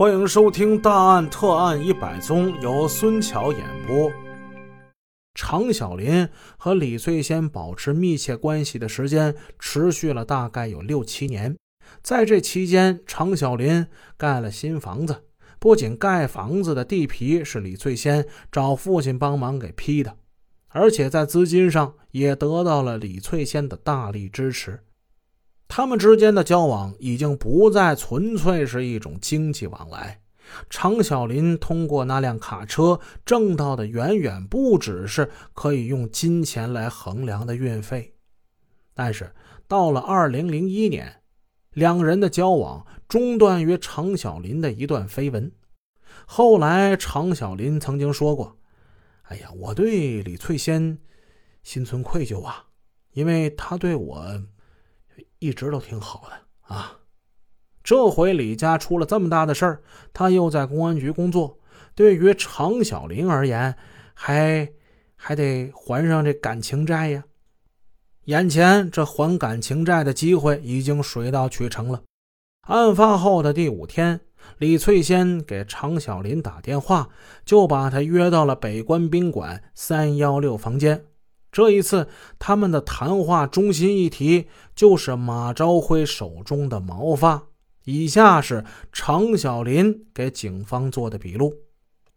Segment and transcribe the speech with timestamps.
[0.00, 4.10] 欢迎收听《大案特案一百宗》，由孙桥演播。
[5.34, 6.26] 常小林
[6.56, 11.54] 和李翠仙保持密切关系的时间持续了大概有六七年。
[12.02, 13.86] 在这期间，常小林
[14.16, 15.24] 盖了新房子，
[15.58, 20.16] 不仅盖房子的地皮是李翠仙找父亲帮忙给批的，
[20.68, 24.80] 而且在资金上也得到了李翠仙的大力支持。
[25.72, 30.20] 他们之间的交往已经不再纯粹是一种经济往来。
[30.68, 38.16] 常小林通过那辆卡车挣到的远远不只是可以用金钱来衡量的运费。
[38.94, 39.32] 但是
[39.68, 41.22] 到了二零零一年，
[41.72, 45.52] 两人的交往中断于常小林的一段绯闻。
[46.26, 48.58] 后来，常小林曾经说过
[49.30, 50.98] ：“哎呀，我对李翠仙
[51.62, 52.64] 心存愧疚啊，
[53.12, 54.42] 因为她对我。”
[55.38, 56.98] 一直都挺好的啊，
[57.82, 61.58] 这回李家出了这么大的事儿，他又在公安局工作，
[61.94, 63.74] 对于常小林而言，
[64.14, 64.70] 还
[65.16, 67.24] 还得还上这感情债呀。
[68.26, 72.02] 眼前这还感情债的机会已经水到渠成了。
[72.68, 74.20] 案发后的第五天，
[74.58, 77.08] 李翠仙给常小林打电话，
[77.44, 81.04] 就把他约到了北关宾馆三幺六房间。
[81.52, 87.48] 这一次，他们的谈话中心议题就是马朝辉手中的毛发。
[87.84, 91.54] 以下是常小林给警方做的笔录。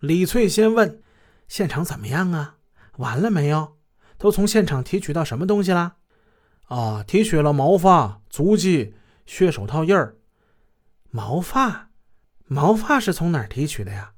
[0.00, 1.00] 李翠先问
[1.48, 2.56] ：“现场怎么样啊？
[2.98, 3.76] 完了没有？
[4.18, 5.94] 都从现场提取到什么东西了
[6.68, 8.94] ？”“啊，提取了毛发、足迹、
[9.24, 10.16] 血手套印儿。
[11.10, 11.90] 毛发，
[12.46, 14.12] 毛发是从哪儿提取的呀？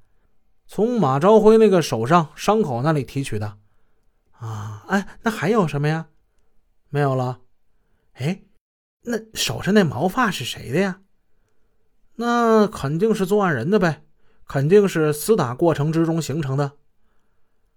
[0.67, 3.59] 从马朝辉那个手上伤口那里提取的。”
[4.39, 6.09] 啊，哎，那还有什么呀？
[6.89, 7.41] 没有了。
[8.15, 8.42] 哎，
[9.03, 11.01] 那手上那毛发是谁的呀？
[12.17, 14.05] 那肯定是作案人的呗，
[14.47, 16.73] 肯定是厮打过程之中形成的。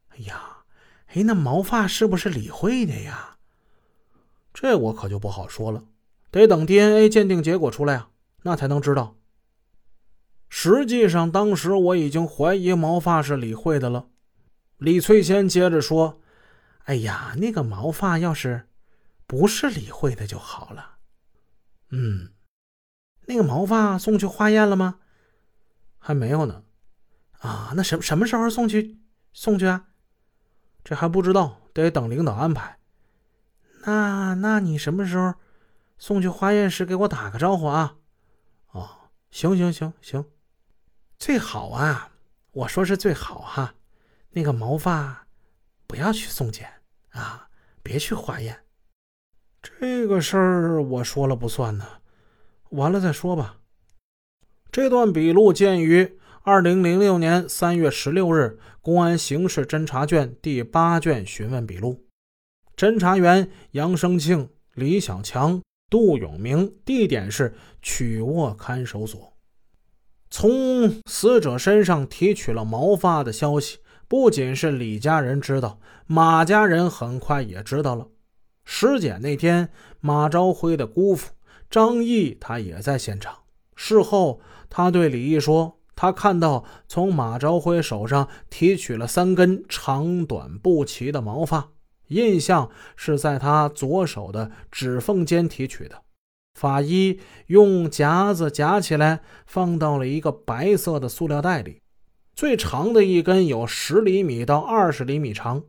[0.09, 0.63] 哎呀，
[1.07, 3.37] 哎，那毛发是不是李慧的呀？
[4.53, 5.83] 这我可就不好说了，
[6.29, 8.09] 得等 DNA 鉴定结果出来啊，
[8.43, 9.15] 那才能知道。
[10.49, 14.07] 实际上，当时我已经怀疑毛发是李慧的了。
[14.77, 16.19] 李翠仙接着说。
[16.85, 18.67] 哎呀，那个毛发要是
[19.27, 20.97] 不是李慧的就好了。
[21.89, 22.33] 嗯，
[23.27, 24.99] 那个毛发送去化验了吗？
[25.97, 26.63] 还没有呢。
[27.39, 28.99] 啊，那什什么时候送去？
[29.33, 29.87] 送去啊？
[30.83, 32.79] 这还不知道，得等领导安排。
[33.83, 35.35] 那那你什么时候
[35.97, 37.97] 送去化验室给我打个招呼啊？
[38.71, 38.89] 哦，
[39.29, 40.25] 行行行行，
[41.17, 42.11] 最好啊！
[42.51, 43.75] 我说是最好哈。
[44.31, 45.27] 那个毛发
[45.89, 46.69] 不要去送检。
[47.09, 47.49] 啊，
[47.81, 48.59] 别去化验，
[49.63, 51.85] 这个事儿我说了不算呢。
[52.69, 53.57] 完了再说吧。
[54.71, 62.05] 这段笔录见于二零零六年三月十六日公安刑事侦查卷第八卷询问笔录。
[62.77, 69.33] 侦查员杨生庆、李小强、杜永明，地点是曲沃看守所。
[70.29, 73.79] 从死者身上提取了毛发的消息。
[74.09, 78.07] 不仅是李家人知道，马家人很快也知道了。
[78.65, 81.31] 尸检那天，马朝辉的姑父
[81.69, 83.37] 张毅他也在现场。
[83.75, 91.69] 事后，他对李毅说：“他看到从马朝辉手上提取了三根长短不齐的毛发，
[92.07, 96.01] 印象是在他左手的指缝间提取的。
[96.55, 101.83] 法医用夹子夹起来，放到了一个白色的塑料袋里。”
[102.39, 105.61] 最长的一根有十厘米到二十厘米长，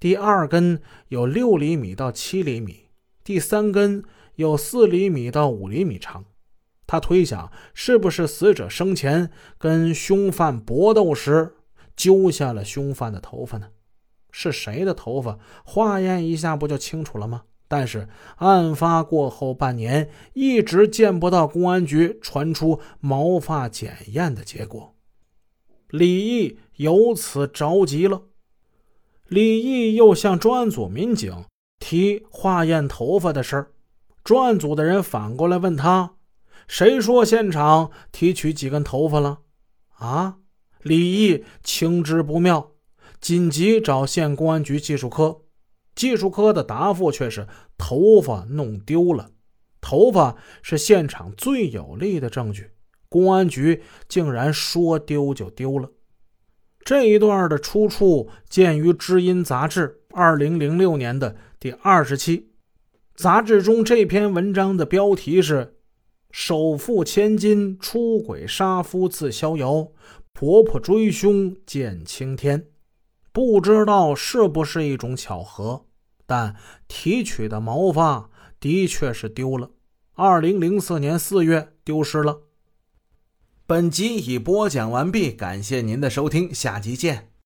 [0.00, 2.86] 第二根有六厘米到七厘米，
[3.22, 4.02] 第三根
[4.36, 6.24] 有四厘米到五厘米长。
[6.86, 11.52] 他推想，是不是死者生前跟凶犯搏斗时
[11.94, 13.68] 揪下了凶犯的头发呢？
[14.32, 15.38] 是谁的头发？
[15.66, 17.42] 化验一下不就清楚了吗？
[17.68, 24.95] 但是案发过后半年，一直见不到公安局传出毛发检验的结果。
[25.88, 28.22] 李毅由此着急了。
[29.28, 31.44] 李毅又向专案组民警
[31.78, 33.72] 提化验头发的事儿，
[34.22, 36.14] 专案组的人反过来问他
[36.68, 39.40] ：“谁说现场提取几根头发了？”
[39.98, 40.38] 啊！
[40.82, 42.72] 李毅情知不妙，
[43.20, 45.42] 紧急找县公安局技术科，
[45.94, 49.30] 技术科的答复却是头发弄丢了。
[49.80, 52.70] 头发是现场最有力的证据。
[53.08, 55.90] 公安局竟然说丢就丢了，
[56.84, 62.50] 这一段的出处见于《知音》杂志二零零六年的第二十期。
[63.14, 65.54] 杂志中这篇文章的标题是
[66.30, 69.88] 《首富千金出轨杀夫自逍遥，
[70.32, 72.66] 婆婆追凶见青天。
[73.32, 75.86] 不知道是不是一种巧合，
[76.26, 76.56] 但
[76.88, 78.30] 提取的毛发
[78.60, 79.70] 的确是丢了。
[80.14, 82.40] 二零零四年四月丢失了。
[83.68, 87.30] 本集已播讲完毕，感谢您的收听，下集见。